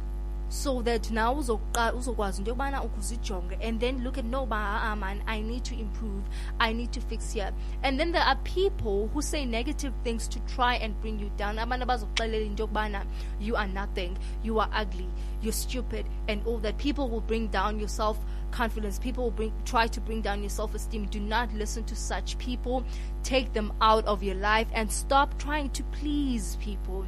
[0.52, 5.42] so that now uzokwazi into yokubana ukuzijonge and then look at no ba man i
[5.42, 6.24] need to improve.
[6.60, 7.54] I need to fix here.
[7.84, 11.56] And then there are people who say negative things to try and bring you down.
[11.58, 13.06] Abantu abazokuxelela into yokubana
[13.40, 14.18] you are nothing.
[14.44, 15.08] You are ugly.
[15.42, 16.78] You're stupid and all that.
[16.78, 18.18] People will bring down your self
[18.52, 19.00] confidence.
[19.00, 21.06] People will bring, try to bring down your self esteem.
[21.06, 22.84] Do not listen to such people.
[23.24, 27.06] Take them out of your life and stop trying to please people.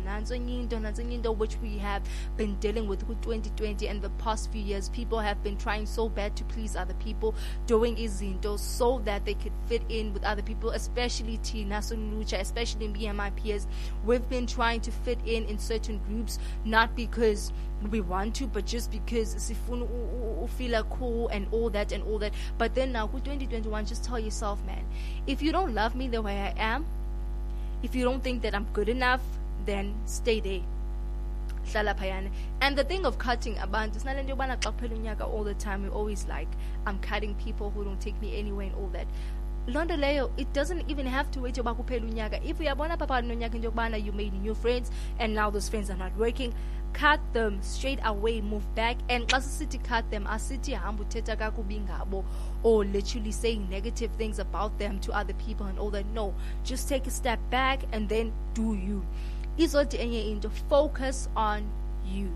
[1.33, 2.03] Which we have
[2.37, 4.89] been dealing with with 2020 and the past few years.
[4.89, 9.33] People have been trying so bad to please other people, doing izinto so that they
[9.33, 13.67] could fit in with other people, especially Tina Sunlucha, especially me and my peers.
[14.05, 17.51] We've been trying to fit in in certain groups, not because
[17.89, 19.35] we want to, but just because
[19.69, 22.31] u- feel cool and all that and all that.
[22.57, 24.85] But then now with 2021, just tell yourself, man,
[25.27, 26.85] if you don't love me the way I am,
[27.81, 29.21] if you don't think that I'm good enough,
[29.65, 30.61] then stay there.
[32.61, 36.49] And the thing of cutting abantu, xa kuphela unyaka all the time, we always like,
[36.85, 39.07] I'm cutting people who don't take me anywhere and all that.
[39.65, 44.03] loo leyo it doesn't even have to wait kuphela unyaka if phakathi nonyaka into yokubana
[44.03, 46.53] you made new friends and now those friends are not working
[46.93, 48.97] cut them straight away move back.
[49.09, 52.23] And xa sisithi cut them asithi hamba uthetha kakubi ngabo
[52.63, 56.05] or literally saying negative things about them to other people and all that.
[56.13, 59.05] No just take a step back and then do you.
[59.57, 61.63] Izothi enye into focus on
[62.05, 62.31] you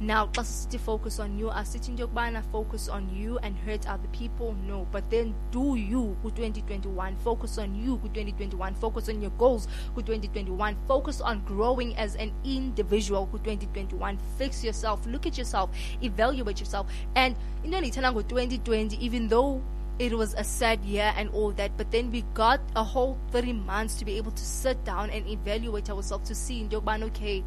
[0.00, 1.48] now xa sisithi focus on you.
[1.48, 4.54] Asithi into yokubana focus on you and hurt other people?
[4.66, 4.86] No.
[4.92, 11.20] But then do you ku-2021 focus on you ku-2021 focus on your goals ku-2021 focus
[11.20, 15.04] on growing as an individual ku-2021 fix yourself.
[15.06, 15.70] Look at yourself.
[16.02, 16.86] Evaluate yourself.
[17.16, 17.34] And
[17.64, 19.60] into endiyithanda ngo-2020 even though
[19.98, 23.52] it was a sad year and all that, but then we got a whole 30
[23.52, 27.42] months to be able to sit down and evaluate ourselves to see into yokubana okay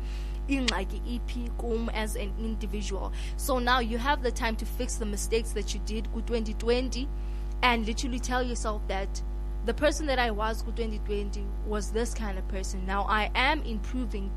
[0.59, 3.11] ingxaki iphi kum as an individual.
[3.37, 7.07] So now you have the time to fix the mistakes that you did ku-2020
[7.63, 9.21] and literally tell yourself that
[9.65, 12.85] the person that i was ku-2020 was this kind of person.
[12.85, 14.31] Now i am improving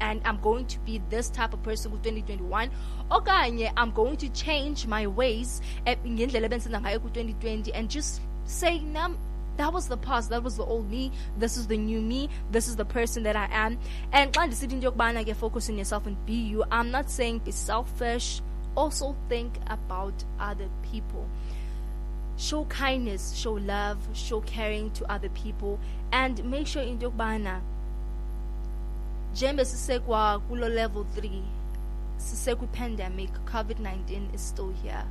[0.00, 2.70] and I'm going to be this type of person with 2021
[3.10, 8.78] okanye I'm going to change my ways eh, ngendlela ebendisenza ngayo ku-2020 and just say
[9.56, 10.30] that was the past.
[10.30, 11.12] That was the old me.
[11.38, 12.28] This is the new me.
[12.50, 13.78] This is the person that I am.
[14.12, 16.64] And xa ndisithi into yokubana ke focus on yourself and be you.
[16.70, 18.40] I'm not saying be selfish.
[18.76, 21.26] Also think about other people.
[22.36, 25.78] Show kindness show love show caring to other people.
[26.12, 27.60] And make sure into yokubana
[29.36, 31.42] njengoba sisekwa kulo level 3
[32.16, 35.04] sisekwi-pandemic covid-19 is still here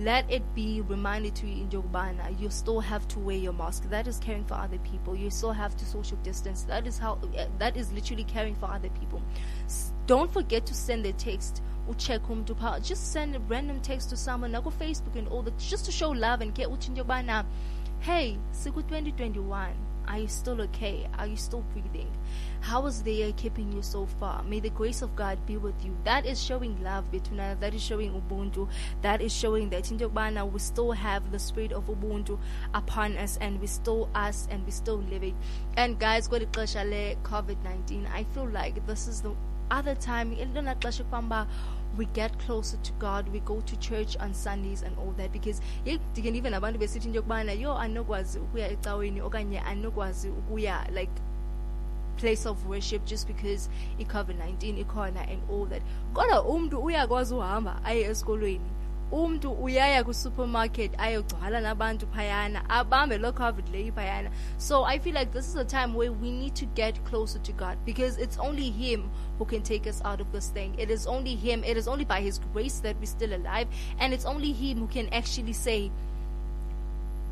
[0.00, 3.88] let it be reminded to you in Yogbana, you still have to wear your mask.
[3.90, 5.14] That is caring for other people.
[5.14, 6.62] You still have to social distance.
[6.64, 7.18] That is how.
[7.38, 9.22] uh, That is literally caring for other people.
[10.06, 11.62] Don't forget to send a text.
[11.98, 12.78] Check home to power.
[12.78, 14.52] Just send a random text to someone.
[14.52, 17.44] Like on Facebook and all that, just to show love and get what in Yogbana.
[18.00, 19.76] Hey, Siku 2021.
[20.08, 21.06] Are you still okay?
[21.18, 22.08] Are you still breathing?
[22.62, 24.42] How is the keeping you so far?
[24.42, 25.94] May the grace of God be with you.
[26.04, 27.58] That is showing love between us.
[27.60, 28.70] That is showing Ubuntu.
[29.02, 32.38] That is showing that in Jobana we still have the spirit of Ubuntu
[32.72, 35.36] upon us and we still us and we still living.
[35.76, 38.08] And guys, go to COVID 19.
[38.14, 39.36] I feel like this is the
[39.70, 40.32] other time
[41.98, 45.62] we get closer to God we go to church on Sundays and all that because
[45.84, 51.12] ye- ndike ndive nabantu besithi into yokubana yo andinokwazi ukuya ecaweni okanye andinokwazi ukuya like
[52.16, 55.82] place of worship just because i-covid-19 ikhona and all that.
[56.12, 58.70] Kodwa umntu uyakwazi uhamba aye esikolweni
[59.12, 65.32] umntu uyaya kwi-supermarket ayogcwala nabantu phayana abambe loo covid leyo phayana so i feel like
[65.32, 68.70] this is a time where we need to get closer to god because it's only
[68.70, 71.88] him who can take us out of this thing it is only him it is
[71.88, 73.66] only by his grace that we're still alive
[73.98, 75.90] and it's only him who can actually say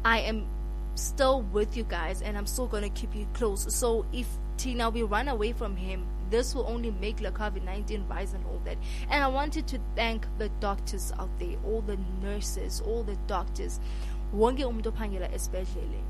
[0.04, 0.46] I am
[0.94, 3.72] still with you guys and I'm still going to keep you close.
[3.74, 8.04] So if Tina, we run away from him, this will only make the COVID 19
[8.08, 8.76] rise and all that.
[9.10, 13.80] And I wanted to thank the doctors out there, all the nurses, all the doctors.
[14.34, 16.02] Wonke umuntu ophangela esibhedlele.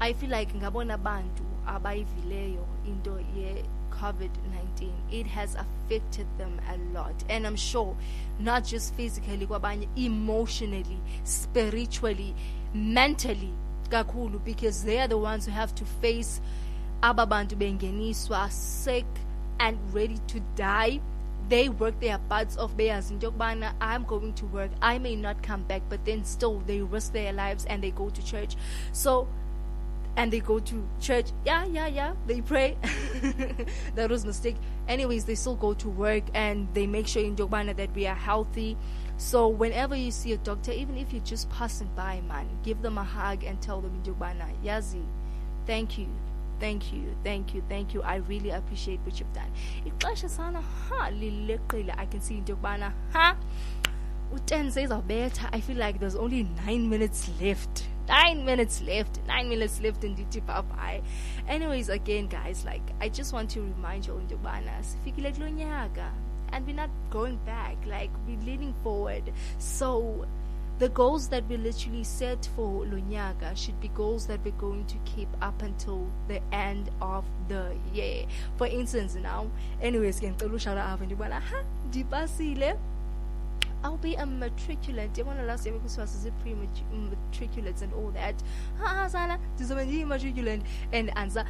[0.00, 7.14] I feel like ngabona abantu abayivileyo into ye COVID-19 it has affected them a lot
[7.28, 7.96] and I'm sure
[8.38, 12.34] not just physically kwabanye emotionally spiritually
[12.74, 13.52] mentally
[13.88, 16.40] kakhulu because they are the ones who have to face
[17.02, 19.06] aba bantu bengeniswa sick
[19.60, 21.00] and ready to die.
[21.48, 22.76] They work their butts off.
[22.76, 24.70] Beyazi into yokubana i'm going to work.
[24.82, 28.10] I may not come back but then still they risk their lives and they go
[28.10, 28.56] to church.
[28.92, 29.28] So
[30.16, 31.26] and they go to church.
[31.44, 32.14] Yeah yeah yeah.
[32.26, 32.76] They pray.
[33.94, 34.56] That was mistake.
[34.88, 38.14] Anyways they still go to work and they make sure in Jogbana that we are
[38.14, 38.76] healthy.
[39.18, 42.98] So whenever you see a doctor even if you're just passing by man give them
[42.98, 45.02] a hug and tell them in Jogbana yazi
[45.66, 46.06] thank you
[46.60, 48.02] thank you thank you thank you.
[48.02, 49.50] I really appreciate what you've done.
[49.86, 53.36] Ixesha sana ha lileqile i can see into yokubana ha
[54.32, 57.84] u-10 seyizawubetha i feel like there's only nine minutes left.
[58.08, 61.02] Nine minutes left nine minutes left ndithi bye
[61.48, 66.12] anyways again guys like i just want to remind you into yokubana sifikile kulo nyaka
[66.52, 67.76] and we're not going back.
[67.86, 69.32] Like we're leaning forward.
[69.58, 70.26] So
[70.78, 74.96] the goals that we literally set for Lunyaga should be goals that we're going to
[75.06, 78.26] keep up until the end of the year.
[78.56, 79.46] For instance, now,
[79.80, 80.20] anyways,
[83.84, 85.14] I'll be a matriculant.
[85.14, 88.34] Yabona last year because was a pre-matriculates and all that.
[88.78, 90.62] Ha ha, sana ndiyi-matriculant
[90.92, 91.44] and answer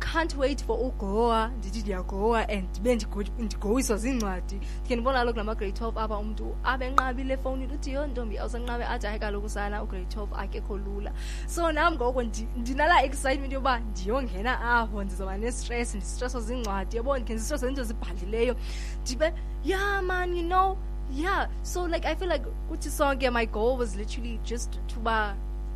[0.00, 1.48] can't wait for ugoa.
[1.48, 2.94] Ndithi ndiyagoa and ndibe
[3.38, 4.54] ndigowiswa ziincwadi.
[4.54, 9.06] Ndikhe ndibona kaloku nama-grade twelve apha umntu abe enqabile efowunini uthi yho ntombi awusanqabe athi
[9.06, 11.12] hayi kaloku sana ugrade twelve akekho lula.
[11.46, 12.22] So nam ngoko
[12.56, 16.96] ndinalaa excitement yokuba ndiyongena apho ndizawuba nestress ndistreswa ziincwadi.
[16.96, 18.56] Yabo ndikhe ndistreswa zinto zibhalileyo
[19.02, 19.32] ndibe
[19.64, 20.76] yeah man you know
[21.14, 21.48] yeah.
[21.62, 25.32] So like i feel like kuthi sonke my goal was literally just to uh,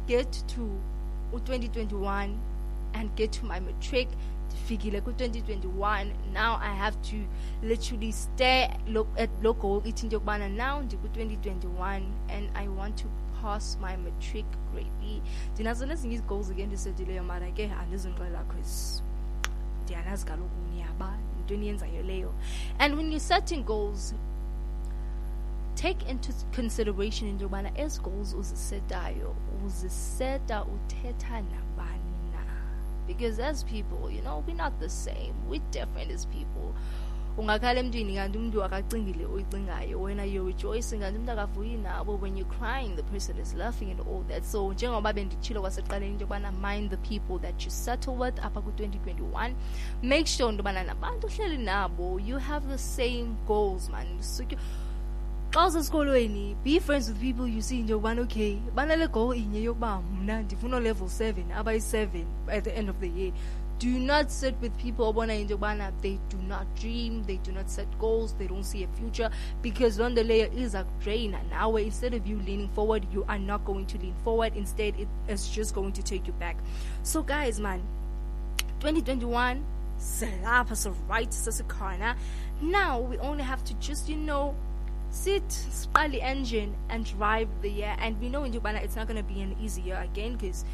[0.06, 0.60] get to
[1.32, 2.28] 2021
[2.92, 4.08] and get to my matric
[4.48, 7.16] ndifikile ku-2021 now i have to
[7.62, 13.08] literally stay look at lo goal ithi into yokubana now ndiku-2021 and i want to
[13.42, 15.22] pass my matric greatly
[15.54, 19.02] ndinazo nezinye izi-goals ke ndisetileyo mara ke andizonqela cause
[19.84, 22.34] ndiyanazi kaloku niyaba into eniyenzayo leyo.
[22.78, 24.14] And when you're setting goals
[25.74, 29.34] take into consideration into yokubana ezi goals uzisetayo
[29.66, 32.00] uziseta uthetha nabani.
[32.04, 32.09] na
[33.06, 35.34] because as people you know we're not the same.
[35.48, 36.74] We're different as people.
[37.38, 42.16] Ungakhala emntwini kanti umntu akacingile oyicingayo wena you're rejoicing kanti umntu akavuyi nabo.
[42.16, 44.44] When you're crying the person is laughing and all that.
[44.44, 49.54] So njengoba benditshilo kwasekuqaleni into yokubana mind the people that you settle with apha ku-2021
[50.02, 52.18] make sure into yobana nabantu ohleli nabo.
[52.26, 54.06] You have the same goals man
[55.50, 58.56] xa usesikolweni be friends with people you see into yokubana okay.
[58.74, 63.32] Banale goal inye yokuba mna ndifuna level seven abayi-seven at the end of the year.
[63.80, 67.68] Do not sit with people obona into yokubana they do not dream they do not
[67.68, 69.30] set goals they don't see a future
[69.62, 71.82] because loo nto leyo iza kudraina nawe.
[71.82, 74.56] Instead of you leaning forward you are not going to lean forward.
[74.56, 76.56] Instead it is just going to take you back.
[77.02, 77.80] So guys man
[78.80, 79.64] 2021
[79.98, 82.14] selapha siright sesikhona
[82.62, 84.54] now we only have to just you know
[85.10, 87.96] sit, spell the engine, and drive the year.
[87.98, 90.64] And we know in Japan it's not going to be an easy year again because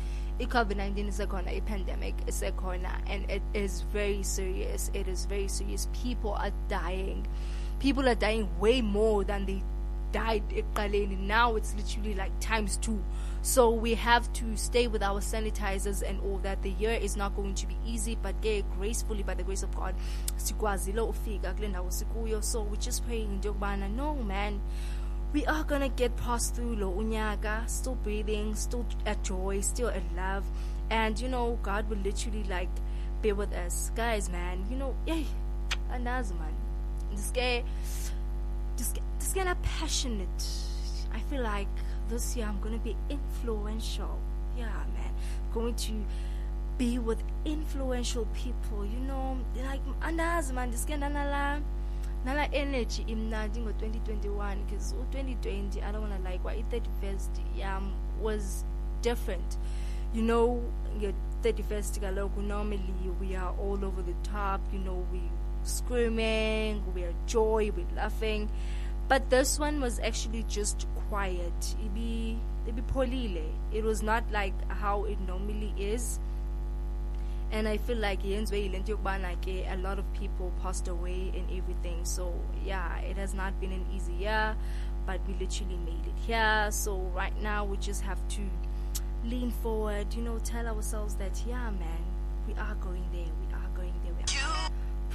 [0.44, 4.90] COVID 19 is a corner, a pandemic is a corner, and it is very serious.
[4.92, 5.88] It is very serious.
[6.02, 7.26] People are dying.
[7.78, 9.62] People are dying way more than they
[10.16, 10.42] died
[11.20, 13.02] now it's literally like times two.
[13.42, 16.62] So we have to stay with our sanitizers and all that.
[16.62, 19.76] The year is not going to be easy but get gracefully by the grace of
[19.76, 19.94] god
[20.36, 22.42] sikwazile ufika kule ndawo sikuyo.
[22.42, 23.54] So we're just praying into
[23.94, 24.60] no man
[25.34, 27.68] we are gonna get past through lo unyaka.
[27.68, 30.46] Still breathing still at joy still at love.
[30.90, 32.70] And you know god will literally like
[33.20, 33.90] be with us.
[33.94, 35.26] Guys man you know yay
[35.92, 36.54] andazi man.
[37.10, 37.30] This
[38.76, 40.44] just just get passionate.
[41.12, 41.68] I feel like
[42.08, 44.18] this year I'm gonna be influential.
[44.56, 45.12] Yeah, man.
[45.52, 45.92] Going to
[46.78, 51.60] be with influential people, you know, like andazi man ndisikenda nala
[52.24, 57.92] nala energy imnandi ngo-2021 because u-2020 i don't want to like why i-31st yam um,
[58.22, 58.64] was
[59.02, 59.58] different
[60.14, 60.62] you know
[60.98, 65.20] nge-31st kaloku normally we are all over the top you know we
[65.66, 68.48] screaming we are joy we're laughing
[69.08, 72.38] but this one was actually just quiet ibi
[72.92, 76.18] polile it was not like how it normally is
[77.52, 82.04] and I feel like a lot of people passed away and everything.
[82.04, 84.56] So yeah, it has not been an easy year,
[85.06, 86.68] but we literally made it here.
[86.70, 88.40] So right now we just have to
[89.24, 92.04] lean forward, you know, tell ourselves that yeah, man,
[92.46, 93.32] we are going there.
[93.40, 93.45] We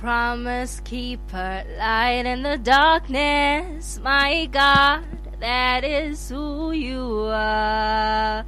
[0.02, 5.06] Promise keeper, light in the darkness, my God,
[5.40, 8.44] that is who you are.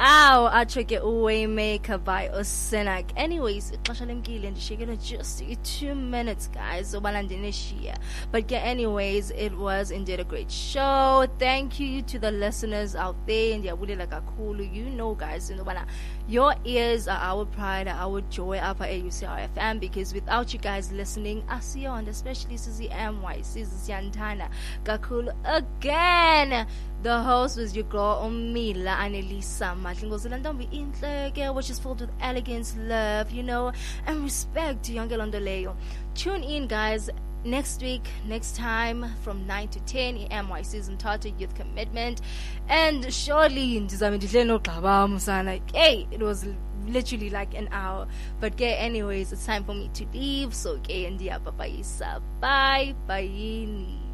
[0.00, 3.10] Ow, atreke Waymaker by Osenak.
[3.16, 7.98] Anyways, ixesha lemkile ndishiyekele just two minutes guys obana ndinishiya.
[8.32, 11.26] But yeah, anyways, it was indeed a great show.
[11.38, 13.58] Thank you to the listeners out there.
[13.58, 14.64] Ndiyabulela kakhulu.
[14.72, 15.84] You know guys, intobana
[16.28, 21.42] your ears are our pride, our joy up at AUCRFM because without you guys listening,
[21.48, 24.50] asiyonda, especially Susie MY, Susie Yantana,
[24.84, 26.66] Kakulu again.
[27.02, 33.30] The host was your girl Omila Anelisa Matlingozilandombi Intleke, which is filled with elegance, love,
[33.30, 33.72] you know,
[34.06, 35.76] and respect to Young Leo.
[36.14, 37.08] Tune in, guys,
[37.44, 40.48] next week, next time from 9 to 10 a.m.
[40.48, 42.20] my season Tata Youth Commitment.
[42.68, 43.78] And surely,
[45.46, 46.46] like, hey, it was
[46.86, 48.06] literally like an hour.
[48.40, 50.54] But okay, anyways, it's time for me to leave.
[50.54, 52.20] So, okay, ndiyababayisa.
[52.40, 52.94] Bye.
[53.06, 54.07] Bye.